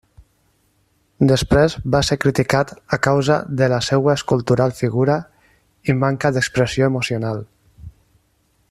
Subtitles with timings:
[1.31, 5.19] Després, va ser criticat a causa de la seua escultural figura
[5.93, 7.47] i manca d'expressió emocional.